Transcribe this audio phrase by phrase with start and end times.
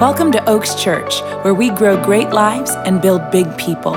[0.00, 3.92] Welcome to Oaks Church, where we grow great lives and build big people.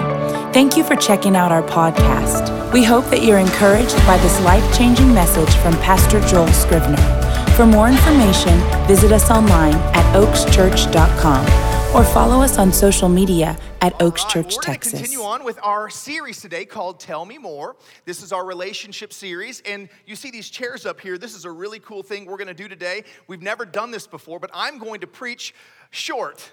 [0.51, 2.73] Thank you for checking out our podcast.
[2.73, 7.55] We hope that you're encouraged by this life changing message from Pastor Joel Scrivner.
[7.55, 13.93] For more information, visit us online at oakschurch.com or follow us on social media at
[14.01, 14.93] Oaks uh, Church, we're Texas.
[14.93, 17.75] We're going to continue on with our series today called Tell Me More.
[18.05, 21.19] This is our relationship series, and you see these chairs up here.
[21.19, 23.03] This is a really cool thing we're going to do today.
[23.27, 25.53] We've never done this before, but I'm going to preach
[25.91, 26.49] short.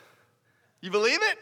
[0.82, 1.38] You believe it?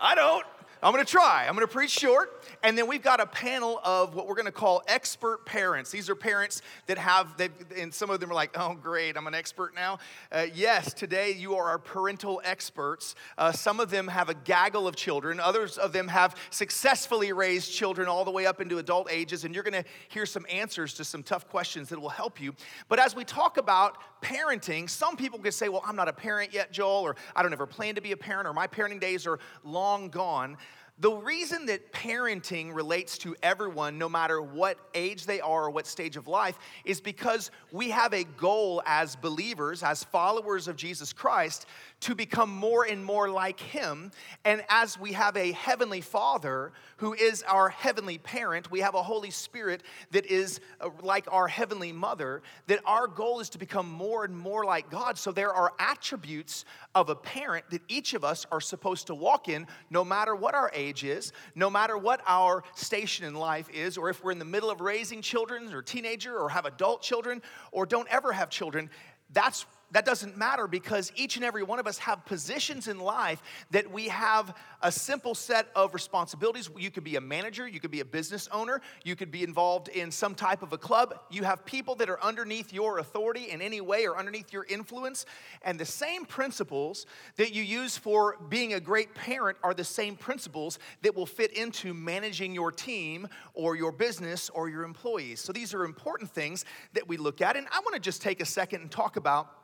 [0.00, 0.46] I don't.
[0.82, 1.46] I'm gonna try.
[1.48, 4.82] I'm gonna preach short, and then we've got a panel of what we're gonna call
[4.88, 5.90] expert parents.
[5.90, 7.38] These are parents that have,
[7.76, 9.98] and some of them are like, oh, great, I'm an expert now.
[10.32, 13.16] Uh, yes, today you are our parental experts.
[13.36, 17.70] Uh, some of them have a gaggle of children, others of them have successfully raised
[17.70, 21.04] children all the way up into adult ages, and you're gonna hear some answers to
[21.04, 22.54] some tough questions that will help you.
[22.88, 26.54] But as we talk about parenting, some people could say, well, I'm not a parent
[26.54, 29.26] yet, Joel, or I don't ever plan to be a parent, or my parenting days
[29.26, 30.56] are long gone.
[30.98, 35.88] The reason that parenting relates to everyone, no matter what age they are or what
[35.88, 41.12] stage of life, is because we have a goal as believers, as followers of Jesus
[41.12, 41.66] Christ,
[42.02, 44.12] to become more and more like Him.
[44.44, 49.02] And as we have a Heavenly Father who is our Heavenly Parent, we have a
[49.02, 49.82] Holy Spirit
[50.12, 54.38] that is uh, like our Heavenly Mother, that our goal is to become more and
[54.38, 55.18] more like God.
[55.18, 59.48] So there are attributes of a parent that each of us are supposed to walk
[59.48, 63.96] in, no matter what our age is, no matter what our station in life is,
[63.96, 67.40] or if we're in the middle of raising children or teenager or have adult children
[67.72, 68.90] or don't ever have children.
[69.32, 73.42] That's that doesn't matter because each and every one of us have positions in life
[73.70, 76.68] that we have a simple set of responsibilities.
[76.76, 79.88] You could be a manager, you could be a business owner, you could be involved
[79.88, 81.18] in some type of a club.
[81.30, 85.26] You have people that are underneath your authority in any way or underneath your influence.
[85.62, 90.16] And the same principles that you use for being a great parent are the same
[90.16, 95.40] principles that will fit into managing your team or your business or your employees.
[95.40, 96.64] So these are important things
[96.94, 97.56] that we look at.
[97.56, 99.63] And I want to just take a second and talk about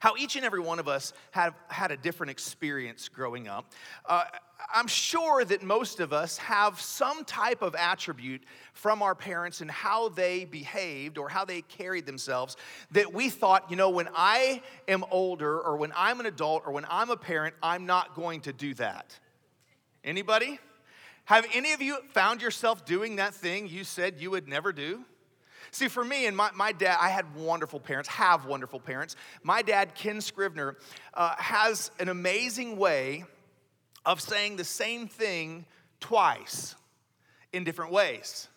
[0.00, 3.72] how each and every one of us have had a different experience growing up.
[4.06, 4.24] Uh,
[4.72, 8.42] I'm sure that most of us have some type of attribute
[8.74, 12.56] from our parents and how they behaved or how they carried themselves
[12.90, 16.72] that we thought, you know, when I am older or when I'm an adult or
[16.72, 19.18] when I'm a parent, I'm not going to do that.
[20.04, 20.58] Anybody?
[21.24, 25.04] Have any of you found yourself doing that thing you said you would never do?
[25.70, 29.16] See, for me and my, my dad, I had wonderful parents, have wonderful parents.
[29.42, 30.76] My dad, Ken Scrivner,
[31.14, 33.24] uh, has an amazing way
[34.06, 35.66] of saying the same thing
[36.00, 36.74] twice
[37.52, 38.48] in different ways.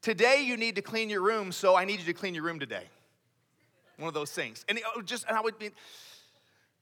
[0.00, 2.58] Today, you need to clean your room, so I need you to clean your room
[2.58, 2.84] today.
[3.98, 4.64] One of those things.
[4.68, 5.70] And just, and I would be,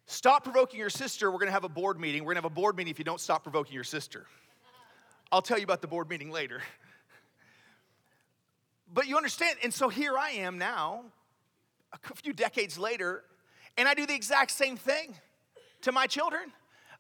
[0.06, 1.30] stop provoking your sister.
[1.30, 2.24] We're gonna have a board meeting.
[2.24, 4.26] We're gonna have a board meeting if you don't stop provoking your sister.
[5.32, 6.62] I'll tell you about the board meeting later.
[8.92, 11.04] But you understand, and so here I am now,
[11.92, 13.24] a few decades later,
[13.76, 15.14] and I do the exact same thing
[15.82, 16.52] to my children.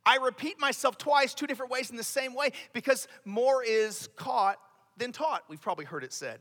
[0.04, 4.58] I repeat myself twice, two different ways in the same way, because more is caught
[4.96, 5.44] than taught.
[5.48, 6.40] We've probably heard it said.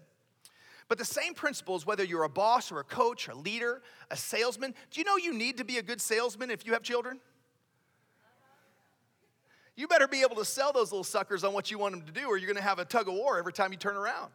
[0.87, 4.75] But the same principles, whether you're a boss or a coach, a leader, a salesman,
[4.91, 7.19] do you know you need to be a good salesman if you have children?
[9.75, 12.11] You better be able to sell those little suckers on what you want them to
[12.11, 14.31] do, or you're gonna have a tug of war every time you turn around.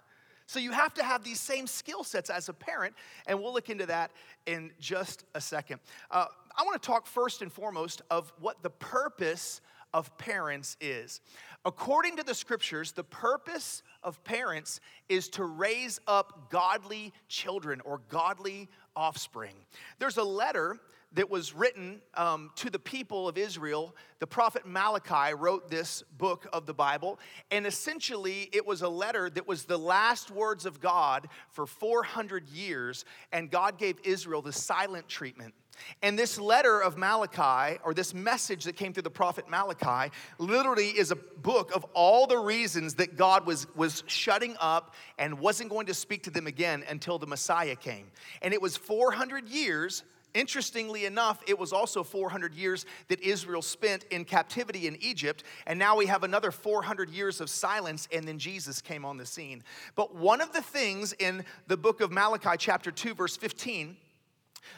[0.50, 2.94] So you have to have these same skill sets as a parent,
[3.28, 4.11] and we'll look into that
[4.47, 5.78] in just a second.
[6.11, 9.61] Uh, I want to talk first and foremost of what the purpose
[9.94, 11.21] of parents is.
[11.65, 18.00] According to the scriptures, the purpose of parents is to raise up godly children or
[18.09, 19.55] godly offspring.
[20.00, 20.81] There's a letter
[21.12, 23.94] that was written um, to the people of Israel.
[24.21, 27.19] The prophet Malachi wrote this book of the Bible,
[27.50, 32.49] and essentially it was a letter that was the last words of God for 400
[32.49, 35.54] years, and God gave Israel the silent treatment.
[36.03, 40.88] And this letter of Malachi, or this message that came through the prophet Malachi, literally
[40.88, 45.70] is a book of all the reasons that God was, was shutting up and wasn't
[45.70, 48.11] going to speak to them again until the Messiah came.
[48.43, 50.02] And it was 400 years
[50.35, 55.79] Interestingly enough, it was also 400 years that Israel spent in captivity in Egypt, and
[55.79, 59.65] now we have another 400 years of silence, and then Jesus came on the scene.
[59.97, 63.97] But one of the things in the book of Malachi, chapter 2, verse 15,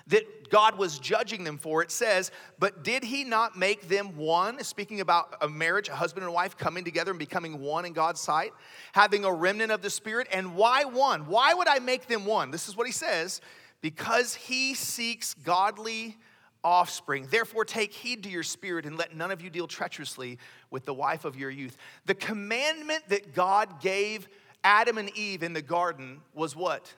[0.08, 4.62] that God was judging them for, it says, But did he not make them one?
[4.64, 8.20] Speaking about a marriage, a husband and wife coming together and becoming one in God's
[8.20, 8.52] sight,
[8.92, 10.28] having a remnant of the Spirit.
[10.32, 11.26] And why one?
[11.26, 12.50] Why would I make them one?
[12.50, 13.40] This is what he says
[13.82, 16.16] because he seeks godly
[16.64, 17.26] offspring.
[17.28, 20.38] Therefore, take heed to your spirit and let none of you deal treacherously
[20.70, 21.76] with the wife of your youth.
[22.06, 24.28] The commandment that God gave
[24.64, 26.94] Adam and Eve in the garden was what?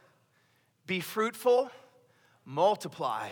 [0.86, 1.70] Be fruitful,
[2.44, 3.30] multiply,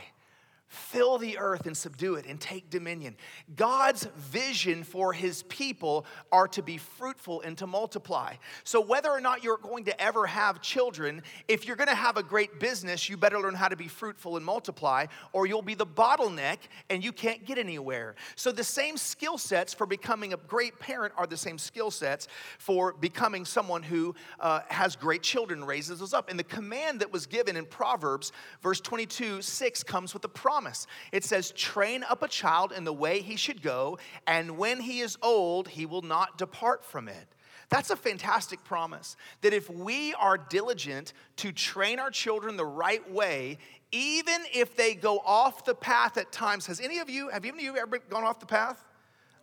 [0.72, 3.14] fill the earth and subdue it and take dominion.
[3.56, 8.34] God's vision for his people are to be fruitful and to multiply.
[8.64, 12.16] So, whether or not you're going to ever have children, if you're going to have
[12.16, 15.74] a great business, you better learn how to be fruitful and multiply, or you'll be
[15.74, 16.58] the bottleneck
[16.88, 18.14] and you can't get anywhere.
[18.34, 22.28] So, the same skill sets for becoming a great parent are the same skill sets
[22.58, 26.30] for becoming someone who uh, has great children, raises those up.
[26.30, 28.32] And the command that was given in Proverbs,
[28.62, 30.86] verse 22 6, comes with a promise promise.
[31.10, 35.00] It says, Train up a child in the way he should go, and when he
[35.00, 37.26] is old, he will not depart from it.
[37.68, 39.16] That's a fantastic promise.
[39.40, 43.58] That if we are diligent to train our children the right way,
[43.90, 47.66] even if they go off the path at times, has any of you, have any
[47.66, 48.84] of you ever gone off the path?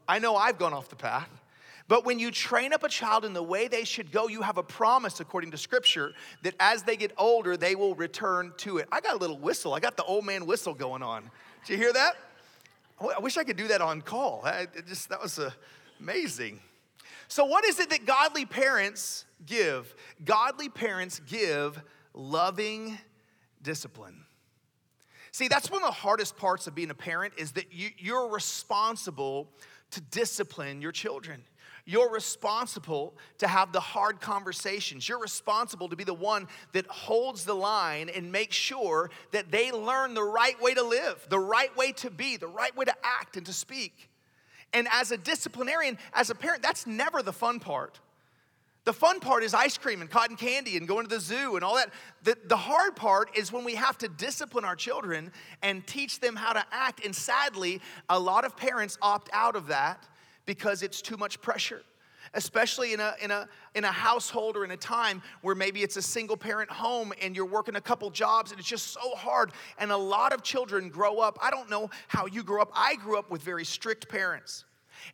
[0.07, 1.30] I know I've gone off the path.
[1.89, 4.59] But when you train up a child in the way they should go, you have
[4.59, 6.13] a promise, according to scripture,
[6.44, 8.88] that as they get older, they will return to it.
[8.91, 9.74] I got a little whistle.
[9.74, 11.31] I got the old man whistle going on.
[11.65, 12.15] Did you hear that?
[13.01, 14.44] I wish I could do that on call.
[14.45, 15.39] I, just, that was
[16.00, 16.59] amazing.
[17.27, 19.95] So, what is it that godly parents give?
[20.24, 21.81] Godly parents give
[22.13, 23.00] loving
[23.63, 24.25] discipline.
[25.31, 28.27] See, that's one of the hardest parts of being a parent is that you, you're
[28.27, 29.50] responsible
[29.89, 31.44] to discipline your children.
[31.89, 35.09] You're responsible to have the hard conversations.
[35.09, 39.71] You're responsible to be the one that holds the line and makes sure that they
[39.71, 42.94] learn the right way to live, the right way to be, the right way to
[43.03, 44.07] act and to speak.
[44.71, 48.00] And as a disciplinarian, as a parent, that's never the fun part.
[48.86, 51.65] The fun part is ice cream and cotton candy and going to the zoo and
[51.65, 51.89] all that.
[52.21, 55.31] The, the hard part is when we have to discipline our children
[55.63, 57.03] and teach them how to act.
[57.03, 60.07] And sadly, a lot of parents opt out of that
[60.50, 61.84] because it's too much pressure
[62.34, 65.98] especially in a, in, a, in a household or in a time where maybe it's
[65.98, 69.51] a single parent home and you're working a couple jobs and it's just so hard.
[69.80, 71.40] And a lot of children grow up.
[71.42, 72.72] I don't know how you grew up.
[72.75, 74.66] I grew up with very strict parents.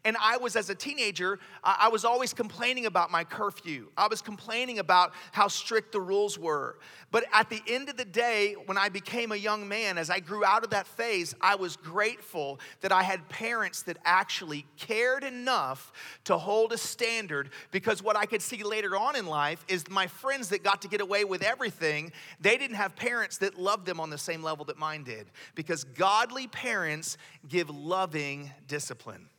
[0.04, 3.88] And I was, as a teenager, I was always complaining about my curfew.
[3.98, 6.78] I was complaining about how strict the rules were.
[7.12, 10.20] But at the end of the day, when I became a young man, as I
[10.20, 15.24] grew out of that phase, I was grateful that I had parents that actually cared
[15.24, 15.94] enough
[16.26, 20.08] to hold a standard because what I could see later on in life is my
[20.08, 22.12] friends that got to get away with everything,
[22.42, 25.28] they didn't have parents that loved them on the same level that mine did.
[25.56, 27.18] Because godly parents
[27.48, 29.30] give loving discipline.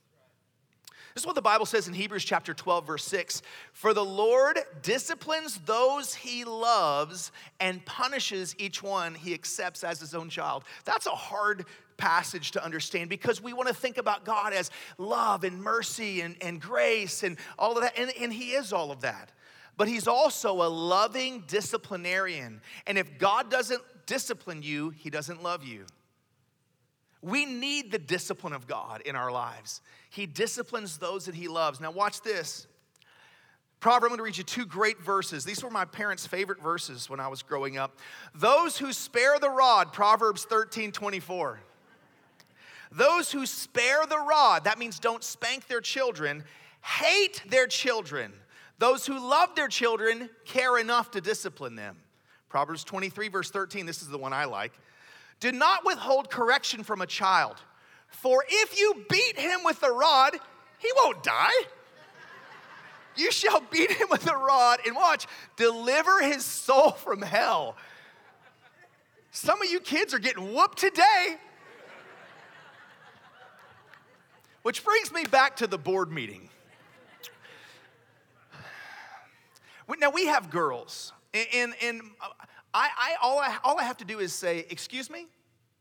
[1.17, 3.41] This is what the Bible says in Hebrews chapter 12, verse 6
[3.73, 10.15] For the Lord disciplines those he loves and punishes each one he accepts as his
[10.15, 10.65] own child.
[10.85, 11.65] That's a hard
[11.97, 16.37] passage to understand because we want to think about God as love and mercy and,
[16.43, 17.99] and grace and all of that.
[17.99, 19.33] And, and he is all of that.
[19.79, 22.61] But he's also a loving disciplinarian.
[22.87, 25.87] And if God doesn't discipline you, he doesn't love you.
[27.27, 29.81] We need the discipline of God in our lives.
[30.11, 31.81] He disciplines those that He loves.
[31.81, 32.69] Now, watch this.
[33.81, 35.45] Proverbs, I'm going to read you two great verses.
[35.45, 37.99] These were my parents' favorite verses when I was growing up.
[38.33, 41.59] Those who spare the rod, Proverbs 13 24.
[42.93, 46.45] Those who spare the rod, that means don't spank their children,
[46.81, 48.33] hate their children.
[48.79, 51.97] Those who love their children care enough to discipline them.
[52.49, 54.73] Proverbs 23, verse 13, this is the one I like.
[55.41, 57.57] Do not withhold correction from a child,
[58.09, 60.35] for if you beat him with the rod,
[60.79, 61.53] he won't die.
[63.17, 65.27] You shall beat him with a rod and watch,
[65.57, 67.77] deliver his soul from hell.
[69.31, 71.37] Some of you kids are getting whooped today.
[74.63, 76.49] Which brings me back to the board meeting.
[79.99, 82.03] Now we have girls, and, and
[82.75, 85.27] I, I, all, I, all I have to do is say, Excuse me,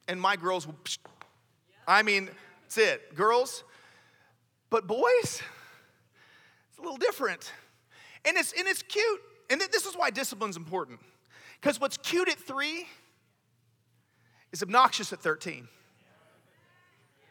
[0.07, 0.97] and my girls will, psh.
[1.87, 2.29] I mean,
[2.63, 3.15] that's it.
[3.15, 3.63] Girls,
[4.69, 5.03] but boys,
[6.69, 7.51] it's a little different.
[8.25, 9.21] And it's, and it's cute.
[9.49, 10.99] And this is why discipline's important.
[11.61, 12.87] Because what's cute at three
[14.51, 15.67] is obnoxious at 13.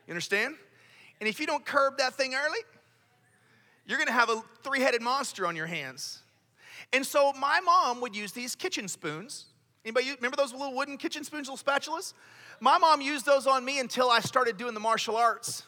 [0.06, 0.54] You understand?
[1.20, 2.58] And if you don't curb that thing early,
[3.86, 6.23] you're gonna have a three headed monster on your hands.
[6.92, 9.46] And so my mom would use these kitchen spoons
[9.84, 12.14] Anybody remember those little wooden kitchen spoons, little spatulas?
[12.58, 15.64] My mom used those on me until I started doing the martial arts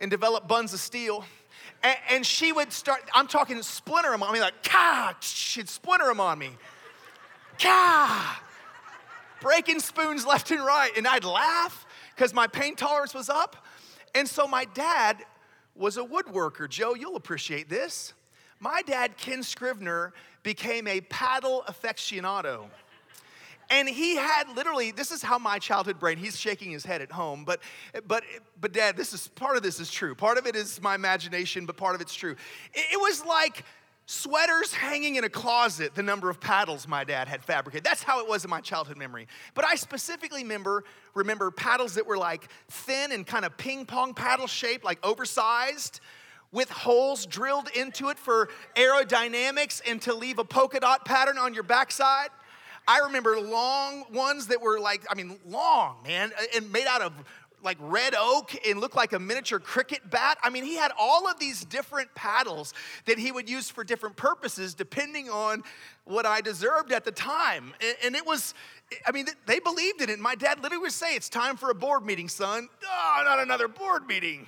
[0.00, 1.24] and developed buns of steel.
[1.84, 6.06] And, and she would start, I'm talking splinter them on me, like, ka, she'd splinter
[6.06, 6.50] them on me.
[7.58, 8.42] Ka,
[9.40, 10.90] breaking spoons left and right.
[10.96, 13.66] And I'd laugh because my pain tolerance was up.
[14.16, 15.18] And so my dad
[15.76, 16.68] was a woodworker.
[16.68, 18.14] Joe, you'll appreciate this.
[18.60, 20.12] My dad, Ken Scrivner,
[20.42, 22.66] became a paddle aficionado.
[23.70, 27.12] And he had literally, this is how my childhood brain, he's shaking his head at
[27.12, 27.60] home, but
[28.06, 28.24] but
[28.60, 30.14] but dad, this is part of this is true.
[30.14, 32.34] Part of it is my imagination, but part of it's true.
[32.72, 33.64] It, it was like
[34.06, 37.84] sweaters hanging in a closet, the number of paddles my dad had fabricated.
[37.84, 39.28] That's how it was in my childhood memory.
[39.52, 44.14] But I specifically remember, remember paddles that were like thin and kind of ping pong
[44.14, 46.00] paddle shaped, like oversized,
[46.52, 51.54] with holes drilled into it for aerodynamics and to leave a polka dot pattern on
[51.54, 52.30] your backside.
[52.86, 57.12] I remember long ones that were like, I mean, long, man, and made out of
[57.62, 60.38] like red oak and looked like a miniature cricket bat.
[60.42, 62.72] I mean, he had all of these different paddles
[63.06, 65.62] that he would use for different purposes depending on
[66.04, 67.74] what I deserved at the time.
[68.04, 68.54] And it was,
[69.06, 70.18] I mean, they believed in it.
[70.18, 72.68] My dad literally would say, It's time for a board meeting, son.
[72.84, 74.46] Oh, not another board meeting.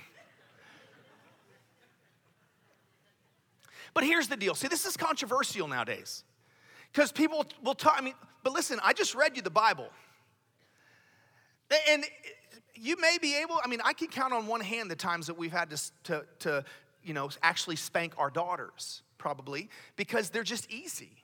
[3.93, 4.55] But here's the deal.
[4.55, 6.23] See, this is controversial nowadays.
[6.91, 9.89] Because people will talk, I mean, but listen, I just read you the Bible.
[11.89, 12.03] And
[12.75, 15.37] you may be able, I mean, I can count on one hand the times that
[15.37, 16.65] we've had to, to, to
[17.03, 21.23] you know, actually spank our daughters, probably, because they're just easy.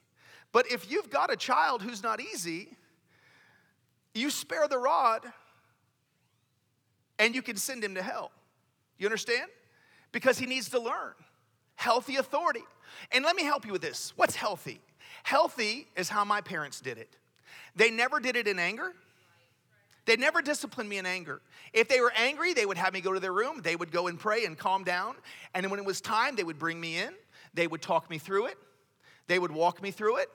[0.52, 2.76] But if you've got a child who's not easy,
[4.14, 5.26] you spare the rod
[7.18, 8.30] and you can send him to hell.
[8.96, 9.50] You understand?
[10.12, 11.12] Because he needs to learn
[11.78, 12.64] healthy authority.
[13.12, 14.12] And let me help you with this.
[14.16, 14.80] What's healthy?
[15.22, 17.16] Healthy is how my parents did it.
[17.76, 18.92] They never did it in anger.
[20.04, 21.40] They never disciplined me in anger.
[21.72, 23.60] If they were angry, they would have me go to their room.
[23.62, 25.14] They would go and pray and calm down.
[25.54, 27.14] And when it was time, they would bring me in.
[27.54, 28.58] They would talk me through it.
[29.28, 30.30] They would walk me through it.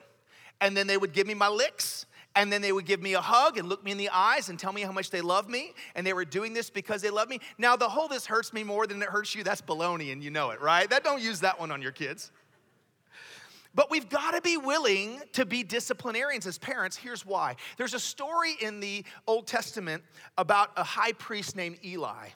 [0.60, 2.06] And then they would give me my licks.
[2.36, 4.58] And then they would give me a hug and look me in the eyes and
[4.58, 5.72] tell me how much they love me.
[5.94, 7.40] And they were doing this because they love me.
[7.58, 10.30] Now, the whole this hurts me more than it hurts you, that's baloney, and you
[10.30, 10.88] know it, right?
[10.90, 12.32] That don't use that one on your kids.
[13.74, 16.96] But we've got to be willing to be disciplinarians as parents.
[16.96, 17.56] Here's why.
[17.76, 20.02] There's a story in the Old Testament
[20.38, 22.28] about a high priest named Eli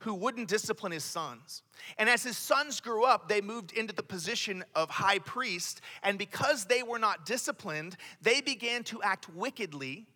[0.00, 1.62] who wouldn't discipline his sons.
[1.98, 5.80] And as his sons grew up, they moved into the position of high priest.
[6.02, 10.06] And because they were not disciplined, they began to act wickedly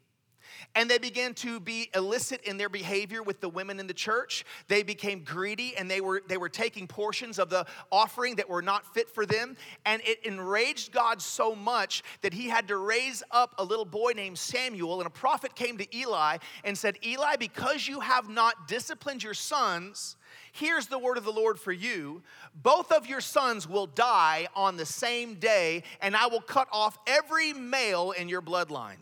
[0.75, 4.45] and they began to be illicit in their behavior with the women in the church.
[4.69, 8.62] They became greedy and they were, they were taking portions of the offering that were
[8.62, 9.57] not fit for them.
[9.85, 14.12] And it enraged God so much that he had to raise up a little boy
[14.14, 15.00] named Samuel.
[15.00, 19.35] And a prophet came to Eli and said, Eli, because you have not disciplined your
[19.35, 20.16] sons,
[20.52, 22.23] Here's the word of the Lord for you.
[22.54, 26.99] Both of your sons will die on the same day, and I will cut off
[27.07, 28.97] every male in your bloodline.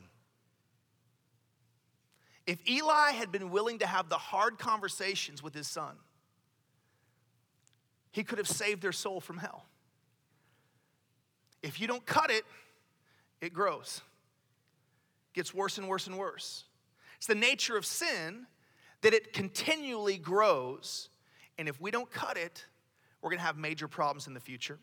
[2.48, 5.96] If Eli had been willing to have the hard conversations with his son,
[8.10, 9.66] he could have saved their soul from hell.
[11.62, 12.44] If you don't cut it,
[13.42, 14.00] it grows.
[15.34, 16.64] Gets worse and worse and worse.
[17.18, 18.46] It's the nature of sin
[19.02, 21.10] that it continually grows,
[21.58, 22.64] and if we don't cut it,
[23.20, 24.78] we're gonna have major problems in the future.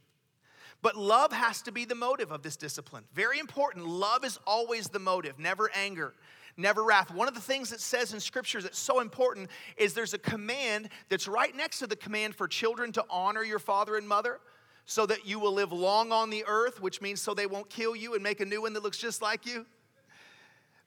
[0.83, 3.05] But love has to be the motive of this discipline.
[3.11, 3.87] Very important.
[3.87, 6.13] Love is always the motive, never anger,
[6.57, 7.11] never wrath.
[7.11, 10.89] One of the things that says in scriptures that's so important is there's a command
[11.09, 14.39] that's right next to the command for children to honor your father and mother
[14.85, 17.95] so that you will live long on the earth, which means so they won't kill
[17.95, 19.65] you and make a new one that looks just like you.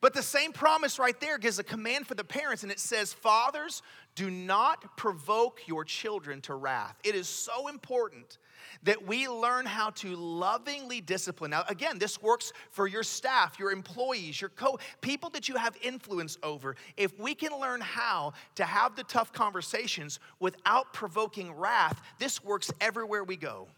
[0.01, 3.13] But the same promise right there gives a command for the parents, and it says,
[3.13, 3.83] Fathers,
[4.15, 6.97] do not provoke your children to wrath.
[7.03, 8.39] It is so important
[8.83, 11.51] that we learn how to lovingly discipline.
[11.51, 15.77] Now, again, this works for your staff, your employees, your co people that you have
[15.83, 16.77] influence over.
[16.97, 22.71] If we can learn how to have the tough conversations without provoking wrath, this works
[22.81, 23.69] everywhere we go.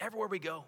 [0.00, 0.64] Everywhere we go.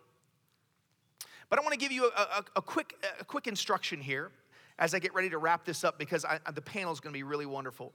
[1.48, 4.30] But I want to give you a, a, a, quick, a quick instruction here
[4.78, 7.18] as I get ready to wrap this up because I, the panel is going to
[7.18, 7.92] be really wonderful.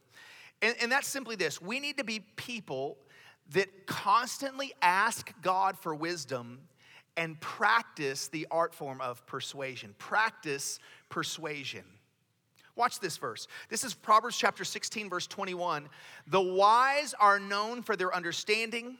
[0.61, 2.97] And, and that's simply this we need to be people
[3.53, 6.61] that constantly ask God for wisdom
[7.17, 9.95] and practice the art form of persuasion.
[9.97, 11.83] Practice persuasion.
[12.75, 13.47] Watch this verse.
[13.69, 15.87] This is Proverbs chapter 16, verse 21.
[16.27, 18.97] The wise are known for their understanding,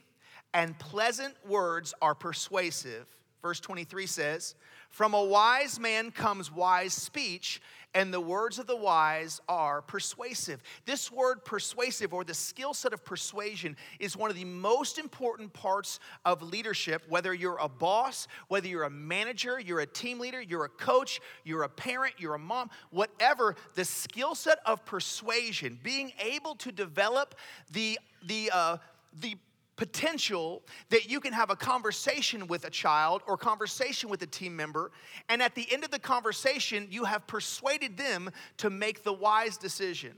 [0.53, 3.09] and pleasant words are persuasive.
[3.41, 4.55] Verse 23 says,
[4.89, 7.61] From a wise man comes wise speech,
[7.95, 10.61] and the words of the wise are persuasive.
[10.85, 15.53] This word persuasive, or the skill set of persuasion, is one of the most important
[15.53, 20.41] parts of leadership, whether you're a boss, whether you're a manager, you're a team leader,
[20.41, 25.79] you're a coach, you're a parent, you're a mom, whatever, the skill set of persuasion,
[25.81, 27.35] being able to develop
[27.71, 28.77] the, the, uh,
[29.21, 29.37] the
[29.75, 34.55] potential that you can have a conversation with a child or conversation with a team
[34.55, 34.91] member
[35.29, 39.57] and at the end of the conversation you have persuaded them to make the wise
[39.57, 40.13] decision.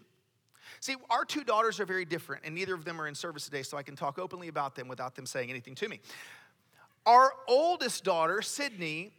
[0.80, 3.64] See our two daughters are very different and neither of them are in service today
[3.64, 6.00] so i can talk openly about them without them saying anything to me.
[7.06, 9.14] Our oldest daughter sydney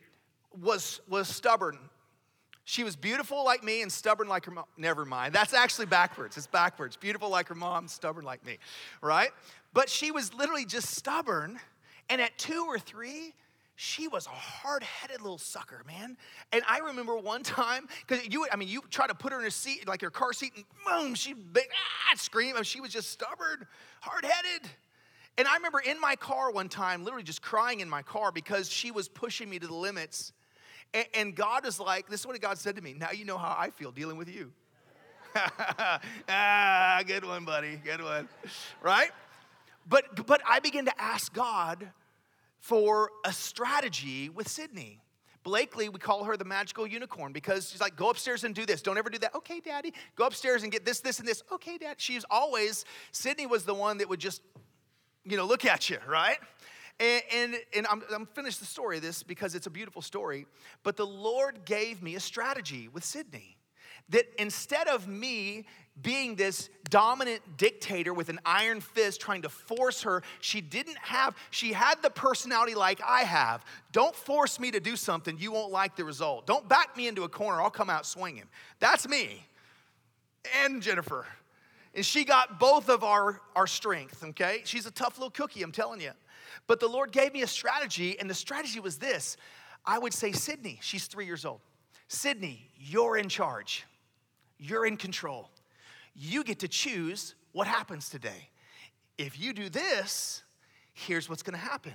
[0.61, 1.79] was was stubborn
[2.69, 4.67] she was beautiful like me and stubborn like her mom.
[4.77, 5.35] Never mind.
[5.35, 6.37] That's actually backwards.
[6.37, 6.97] It's backwards.
[6.97, 8.59] Beautiful like her mom, stubborn like me,
[9.01, 9.31] right?
[9.73, 11.59] But she was literally just stubborn.
[12.11, 13.33] And at two or three,
[13.77, 16.19] she was a hard-headed little sucker, man.
[16.53, 19.47] And I remember one time, because you, I mean, you try to put her in
[19.47, 22.51] a seat, like her car seat, and boom, she ah, scream.
[22.51, 23.67] I mean, she was just stubborn,
[24.03, 24.69] hard-headed.
[25.39, 28.69] And I remember in my car one time, literally just crying in my car because
[28.69, 30.35] she was pushing me to the limits.
[30.95, 32.95] And, and God is like, this is what God said to me.
[32.95, 34.53] Now you know how I feel dealing with you.
[36.29, 37.81] ah, good one, buddy.
[37.85, 38.29] Good one.
[38.83, 39.11] Right?
[39.89, 41.89] But, but I began to ask God
[42.61, 45.01] for a strategy with Sydney.
[45.45, 48.83] Blakely, we call her the magical unicorn because she's like, go upstairs and do this.
[48.83, 49.35] Don't ever do that.
[49.35, 49.95] Okay, daddy.
[50.17, 51.43] Go upstairs and get this, this, and this.
[51.53, 51.97] Okay, dad.
[51.99, 54.43] She's always, Sydney was the one that would just,
[55.25, 56.39] you know, look at you, right?
[57.01, 60.47] And, and, and I'm, I'm finished the story of this because it's a beautiful story.
[60.83, 63.57] But the Lord gave me a strategy with Sydney
[64.11, 65.67] that instead of me
[66.01, 71.37] being this dominant dictator with an iron fist trying to force her, she didn't have,
[71.51, 73.65] she had the personality like I have.
[73.93, 76.47] Don't force me to do something you won't like the result.
[76.47, 78.45] Don't back me into a corner, I'll come out swinging.
[78.79, 79.45] That's me
[80.65, 81.27] and Jennifer.
[81.95, 84.61] And she got both of our, our strength, okay?
[84.65, 86.13] She's a tough little cookie, I'm telling you.
[86.67, 89.37] But the Lord gave me a strategy, and the strategy was this
[89.85, 91.61] I would say, Sydney, she's three years old.
[92.09, 93.87] Sydney, you're in charge.
[94.59, 95.51] You're in control.
[96.15, 98.51] You get to choose what happens today.
[99.17, 100.43] If you do this,
[100.93, 101.95] here's what's gonna happen.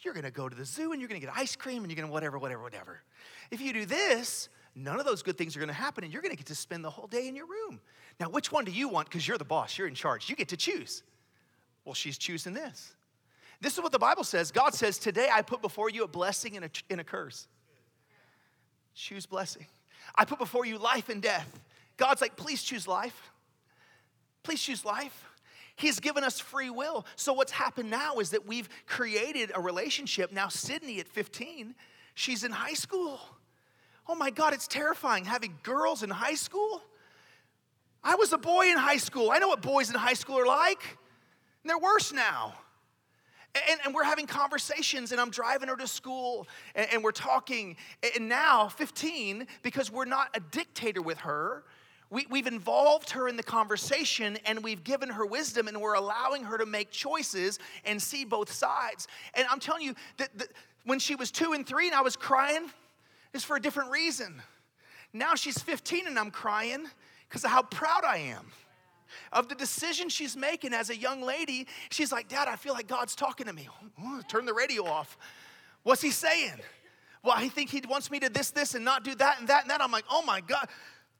[0.00, 2.12] You're gonna go to the zoo and you're gonna get ice cream and you're gonna
[2.12, 3.02] whatever, whatever, whatever.
[3.50, 6.36] If you do this, none of those good things are gonna happen and you're gonna
[6.36, 7.80] get to spend the whole day in your room.
[8.18, 9.08] Now, which one do you want?
[9.08, 10.28] Because you're the boss, you're in charge.
[10.28, 11.02] You get to choose.
[11.84, 12.94] Well, she's choosing this.
[13.60, 14.50] This is what the Bible says.
[14.50, 17.46] God says, Today I put before you a blessing and a, and a curse.
[18.94, 19.66] Choose blessing.
[20.14, 21.60] I put before you life and death.
[21.96, 23.30] God's like, please choose life.
[24.42, 25.26] Please choose life.
[25.76, 27.06] He's given us free will.
[27.16, 30.32] So, what's happened now is that we've created a relationship.
[30.32, 31.74] Now, Sydney at 15,
[32.14, 33.20] she's in high school.
[34.10, 36.82] Oh my God, it's terrifying having girls in high school.
[38.02, 39.30] I was a boy in high school.
[39.30, 40.82] I know what boys in high school are like,
[41.62, 42.54] and they're worse now.
[43.54, 47.76] And, and, we're having conversations, and I'm driving her to school, and, and we're talking.
[48.16, 51.62] And now, 15, because we're not a dictator with her,
[52.10, 56.42] we, we've involved her in the conversation and we've given her wisdom and we're allowing
[56.42, 59.06] her to make choices and see both sides.
[59.34, 60.48] And I'm telling you that, that
[60.84, 62.68] when she was two and three and I was crying,
[63.32, 64.42] it's for a different reason.
[65.12, 66.86] Now she's 15 and I'm crying
[67.28, 68.46] because of how proud I am
[69.32, 71.66] of the decision she's making as a young lady.
[71.90, 73.68] She's like, Dad, I feel like God's talking to me.
[74.28, 75.18] turn the radio off.
[75.82, 76.60] What's he saying?
[77.22, 79.62] Well, I think he wants me to this, this, and not do that and that
[79.62, 79.82] and that.
[79.82, 80.68] I'm like, oh my God.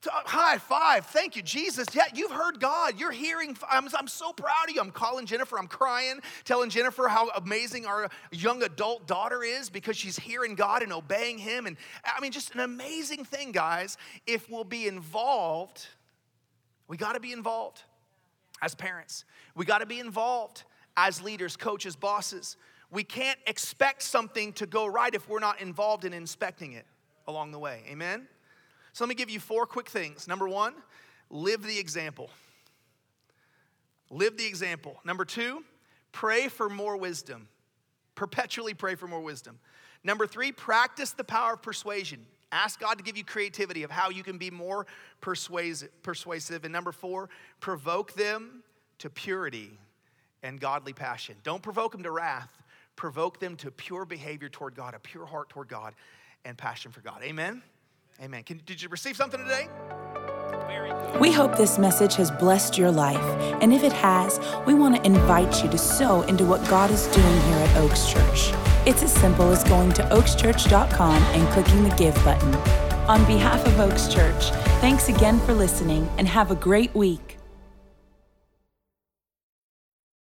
[0.06, 1.04] Uh, high five.
[1.06, 1.86] Thank you, Jesus.
[1.92, 2.98] Yeah, you've heard God.
[2.98, 3.56] You're hearing.
[3.68, 4.80] I'm, I'm so proud of you.
[4.80, 5.58] I'm calling Jennifer.
[5.58, 10.82] I'm crying, telling Jennifer how amazing our young adult daughter is because she's hearing God
[10.82, 11.66] and obeying Him.
[11.66, 13.98] And I mean, just an amazing thing, guys.
[14.26, 15.86] If we'll be involved,
[16.88, 17.82] we got to be involved
[18.62, 19.24] as parents.
[19.54, 20.64] We got to be involved
[20.96, 22.56] as leaders, coaches, bosses.
[22.90, 26.86] We can't expect something to go right if we're not involved in inspecting it
[27.28, 27.82] along the way.
[27.88, 28.26] Amen?
[29.00, 30.28] So let me give you four quick things.
[30.28, 30.74] Number one,
[31.30, 32.28] live the example.
[34.10, 35.00] Live the example.
[35.06, 35.64] Number two,
[36.12, 37.48] pray for more wisdom.
[38.14, 39.58] Perpetually pray for more wisdom.
[40.04, 42.26] Number three, practice the power of persuasion.
[42.52, 44.86] Ask God to give you creativity of how you can be more
[45.22, 46.02] persuasive.
[46.02, 46.64] persuasive.
[46.64, 48.62] And number four, provoke them
[48.98, 49.70] to purity
[50.42, 51.36] and godly passion.
[51.42, 52.62] Don't provoke them to wrath,
[52.96, 55.94] provoke them to pure behavior toward God, a pure heart toward God,
[56.44, 57.22] and passion for God.
[57.22, 57.62] Amen?
[58.22, 58.42] Amen.
[58.44, 59.68] Can, did you receive something today?
[61.18, 63.18] We hope this message has blessed your life.
[63.62, 67.06] And if it has, we want to invite you to sow into what God is
[67.09, 68.52] doing here at Oaks Church.
[68.87, 72.54] It's as simple as going to oakschurch.com and clicking the Give button.
[73.09, 77.39] On behalf of Oaks Church, thanks again for listening and have a great week.